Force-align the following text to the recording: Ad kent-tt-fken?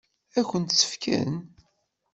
Ad 0.39 0.45
kent-tt-fken? 0.49 1.31